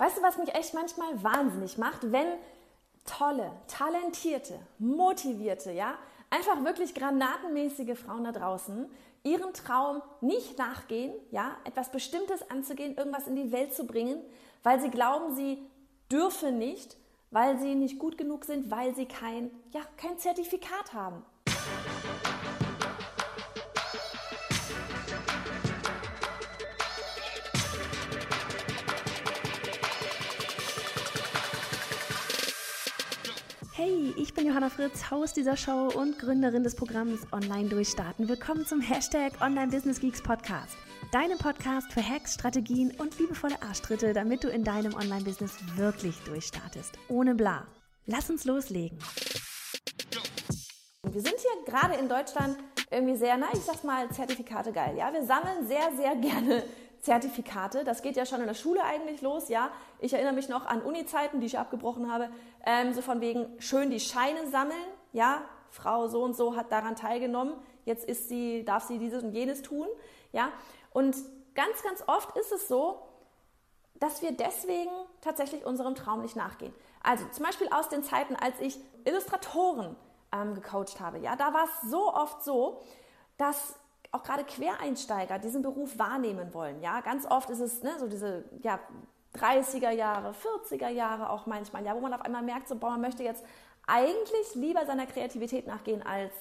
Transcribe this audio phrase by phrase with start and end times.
[0.00, 2.26] Weißt du, was mich echt manchmal wahnsinnig macht, wenn
[3.04, 5.92] tolle, talentierte, motivierte, ja,
[6.30, 8.90] einfach wirklich granatenmäßige Frauen da draußen
[9.24, 14.22] ihren Traum nicht nachgehen, ja, etwas Bestimmtes anzugehen, irgendwas in die Welt zu bringen,
[14.62, 15.58] weil sie glauben, sie
[16.10, 16.96] dürfen nicht,
[17.30, 21.22] weil sie nicht gut genug sind, weil sie kein, ja, kein Zertifikat haben.
[33.82, 38.28] Hey, ich bin Johanna Fritz, Haus dieser Show und Gründerin des Programms Online Durchstarten.
[38.28, 40.76] Willkommen zum Hashtag Online Business Geeks Podcast.
[41.12, 46.98] Deinem Podcast für Hacks, Strategien und liebevolle Arschtritte, damit du in deinem Online-Business wirklich durchstartest.
[47.08, 47.66] Ohne bla.
[48.04, 48.98] Lass uns loslegen.
[51.10, 52.58] Wir sind hier gerade in Deutschland
[52.90, 54.94] irgendwie sehr, na, ich sag's mal, Zertifikate geil.
[54.98, 56.64] Ja, wir sammeln sehr, sehr gerne
[57.00, 57.84] Zertifikate.
[57.84, 59.70] Das geht ja schon in der Schule eigentlich los, ja.
[59.98, 62.28] Ich erinnere mich noch an Uni-Zeiten, die ich abgebrochen habe,
[62.64, 64.76] ähm, so von wegen schön die Scheine sammeln,
[65.12, 65.42] ja.
[65.70, 69.62] Frau so und so hat daran teilgenommen, jetzt ist sie, darf sie dieses und jenes
[69.62, 69.86] tun,
[70.32, 70.50] ja.
[70.92, 71.16] Und
[71.54, 73.00] ganz, ganz oft ist es so,
[73.94, 74.90] dass wir deswegen
[75.20, 76.74] tatsächlich unserem Traum nicht nachgehen.
[77.02, 79.94] Also zum Beispiel aus den Zeiten, als ich Illustratoren
[80.32, 82.80] ähm, gecoacht habe, ja, da war es so oft so,
[83.36, 83.78] dass
[84.12, 86.80] auch gerade Quereinsteiger diesen Beruf wahrnehmen wollen.
[86.80, 88.80] Ja, ganz oft ist es ne, so diese ja,
[89.36, 93.02] 30er Jahre, 40er Jahre auch manchmal, ja, wo man auf einmal merkt, so, boah, man
[93.02, 93.44] möchte jetzt
[93.86, 96.32] eigentlich lieber seiner Kreativität nachgehen, als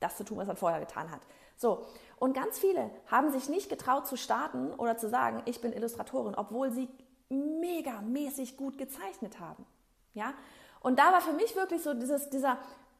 [0.00, 1.20] das zu tun, was man vorher getan hat.
[1.56, 1.86] So.
[2.18, 6.34] Und ganz viele haben sich nicht getraut zu starten oder zu sagen, ich bin Illustratorin,
[6.34, 6.88] obwohl sie
[7.28, 9.66] megamäßig gut gezeichnet haben.
[10.14, 10.32] Ja.
[10.80, 12.58] Und da war für mich wirklich so dieses, dieser,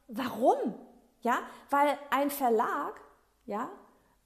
[0.09, 0.75] warum?
[1.21, 1.39] Ja,
[1.71, 3.01] weil ein Verlag,
[3.47, 3.71] ja,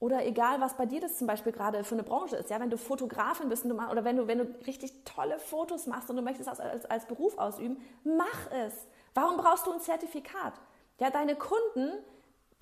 [0.01, 2.71] oder egal, was bei dir das zum Beispiel gerade für eine Branche ist, ja, wenn
[2.71, 6.23] du Fotografin bist du, oder wenn du, wenn du richtig tolle Fotos machst und du
[6.23, 8.73] möchtest das als, als Beruf ausüben, mach es.
[9.13, 10.53] Warum brauchst du ein Zertifikat?
[10.99, 11.93] Ja, deine Kunden,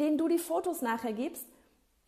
[0.01, 1.45] denen du die Fotos nachher gibst,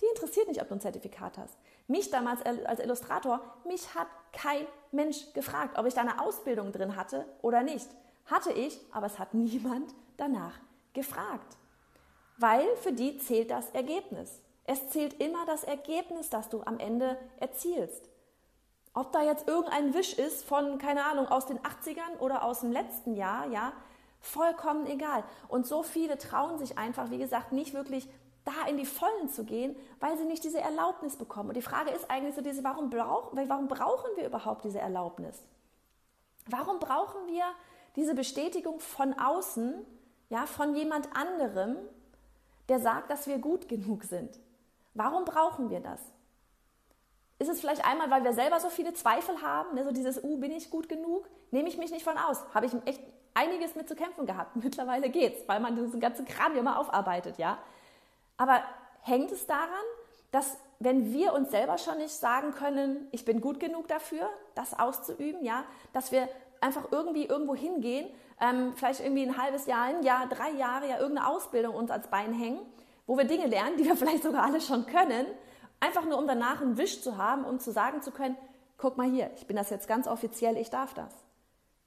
[0.02, 1.58] die interessiert nicht, ob du ein Zertifikat hast.
[1.88, 6.98] Mich damals als Illustrator, mich hat kein Mensch gefragt, ob ich da eine Ausbildung drin
[6.98, 7.88] hatte oder nicht.
[8.26, 10.60] Hatte ich, aber es hat niemand danach
[10.92, 11.56] gefragt.
[12.38, 14.42] Weil für die zählt das Ergebnis.
[14.66, 18.10] Es zählt immer das Ergebnis, das du am Ende erzielst.
[18.94, 22.72] Ob da jetzt irgendein Wisch ist von, keine Ahnung, aus den 80ern oder aus dem
[22.72, 23.74] letzten Jahr, ja,
[24.20, 25.24] vollkommen egal.
[25.48, 28.08] Und so viele trauen sich einfach, wie gesagt, nicht wirklich
[28.44, 31.50] da in die Vollen zu gehen, weil sie nicht diese Erlaubnis bekommen.
[31.50, 35.38] Und die Frage ist eigentlich so diese, warum, brauch, warum brauchen wir überhaupt diese Erlaubnis?
[36.48, 37.44] Warum brauchen wir
[37.96, 39.86] diese Bestätigung von außen,
[40.30, 41.78] ja, von jemand anderem,
[42.68, 44.40] der sagt, dass wir gut genug sind?
[44.94, 46.02] Warum brauchen wir das?
[47.40, 50.38] Ist es vielleicht einmal, weil wir selber so viele Zweifel haben, ne, so dieses, uh,
[50.38, 51.28] bin ich gut genug?
[51.50, 52.44] Nehme ich mich nicht von aus?
[52.54, 53.02] Habe ich echt
[53.34, 54.56] einiges mit zu kämpfen gehabt.
[54.64, 57.58] Mittlerweile geht's, weil man diesen ganzen Kram ja mal aufarbeitet, ja.
[58.38, 58.62] Aber
[59.02, 59.70] hängt es daran,
[60.32, 64.78] dass wenn wir uns selber schon nicht sagen können, ich bin gut genug dafür, das
[64.78, 65.64] auszuüben, ja,
[65.94, 66.30] dass wir
[66.60, 68.08] einfach irgendwie irgendwo hingehen,
[68.40, 72.08] ähm, vielleicht irgendwie ein halbes Jahr, ein Jahr, drei Jahre ja irgendeine Ausbildung uns als
[72.08, 72.62] Bein hängen
[73.08, 75.26] wo wir Dinge lernen, die wir vielleicht sogar alle schon können,
[75.80, 78.38] einfach nur um danach einen Wisch zu haben, um zu sagen zu können,
[78.78, 81.14] guck mal hier, ich bin das jetzt ganz offiziell, ich darf das.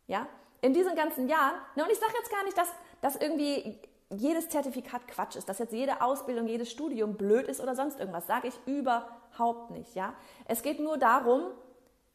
[0.06, 0.26] Ja?
[0.60, 2.68] In diesen ganzen Jahren, ne, und ich sage jetzt gar nicht, dass,
[3.00, 3.78] dass irgendwie
[4.10, 8.26] jedes Zertifikat Quatsch ist, dass jetzt jede Ausbildung, jedes Studium blöd ist oder sonst irgendwas,
[8.26, 9.94] sage ich überhaupt nicht.
[9.94, 10.14] Ja?
[10.46, 11.42] Es geht nur darum,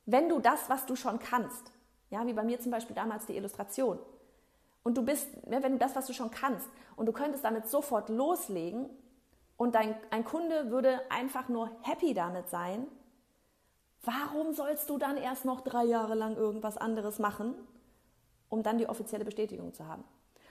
[0.05, 1.71] wenn du das, was du schon kannst,
[2.09, 3.99] ja, wie bei mir zum Beispiel damals die Illustration,
[4.83, 8.09] und du bist, wenn du das, was du schon kannst, und du könntest damit sofort
[8.09, 8.89] loslegen.
[9.55, 12.87] Und dein, ein Kunde würde einfach nur happy damit sein,
[14.03, 17.55] warum sollst du dann erst noch drei Jahre lang irgendwas anderes machen,
[18.47, 20.03] um dann die offizielle Bestätigung zu haben?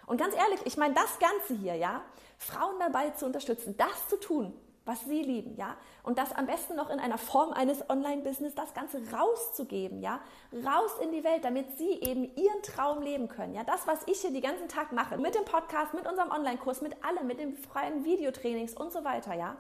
[0.07, 2.03] Und ganz ehrlich, ich meine, das Ganze hier, ja,
[2.39, 4.55] Frauen dabei zu unterstützen, das zu tun,
[4.89, 8.73] was sie lieben, ja, und das am besten noch in einer Form eines Online-Business, das
[8.73, 10.19] Ganze rauszugeben, ja,
[10.65, 14.23] raus in die Welt, damit sie eben ihren Traum leben können, ja, das, was ich
[14.23, 17.55] hier den ganzen Tag mache, mit dem Podcast, mit unserem Online-Kurs, mit allem, mit den
[17.57, 19.57] freien Videotrainings und so weiter, ja,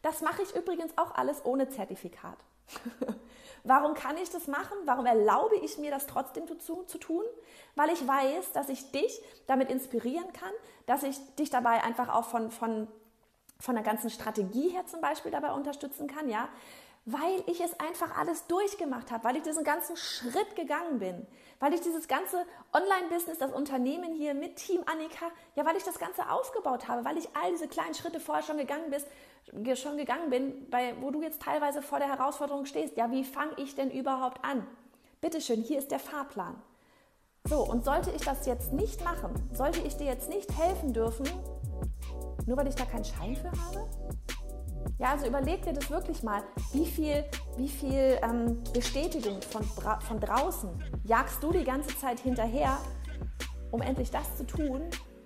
[0.00, 2.38] das mache ich übrigens auch alles ohne Zertifikat.
[3.64, 4.76] Warum kann ich das machen?
[4.86, 7.24] Warum erlaube ich mir das trotzdem zu, zu, tun?
[7.76, 10.52] Weil ich weiß, dass ich dich damit inspirieren kann,
[10.86, 12.88] dass ich dich dabei einfach auch von, von
[13.62, 16.48] von der ganzen Strategie her zum Beispiel dabei unterstützen kann, ja,
[17.04, 21.26] weil ich es einfach alles durchgemacht habe, weil ich diesen ganzen Schritt gegangen bin,
[21.60, 25.98] weil ich dieses ganze Online-Business, das Unternehmen hier mit Team Annika, ja, weil ich das
[25.98, 29.06] Ganze aufgebaut habe, weil ich all diese kleinen Schritte vorher schon gegangen bist,
[29.80, 32.96] schon gegangen bin, bei, wo du jetzt teilweise vor der Herausforderung stehst.
[32.96, 34.66] Ja, wie fange ich denn überhaupt an?
[35.20, 36.60] Bitteschön, hier ist der Fahrplan.
[37.44, 41.28] So, und sollte ich das jetzt nicht machen, sollte ich dir jetzt nicht helfen dürfen,
[42.46, 43.88] nur weil ich da keinen Schein für habe?
[44.98, 46.42] Ja, also überleg dir das wirklich mal.
[46.72, 47.24] Wie viel,
[47.56, 50.70] wie viel ähm, Bestätigung von, von draußen
[51.04, 52.78] jagst du die ganze Zeit hinterher,
[53.70, 54.82] um endlich das zu tun,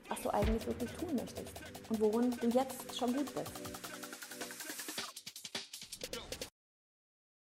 [0.08, 1.60] was du eigentlich wirklich tun möchtest
[1.90, 3.85] und worin du jetzt schon gut bist?